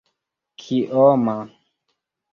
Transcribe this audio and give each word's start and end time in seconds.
kioma 0.59 1.37